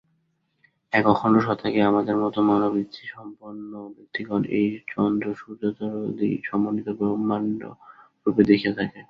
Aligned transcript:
এক 0.93 1.05
অখণ্ড 1.13 1.35
সত্তাকেই 1.39 1.87
আমাদের 1.91 2.15
মত 2.21 2.35
মনোবৃত্তিসম্পন্ন 2.47 3.71
ব্যক্তিগণ 3.95 4.41
এই 4.57 4.67
চন্দ্রসূর্যতারকাদি-সমন্বিত 4.87 6.87
ব্রহ্মাণ্ড-রূপে 6.99 8.41
দেখিয়া 8.49 8.73
থাকে। 8.77 8.99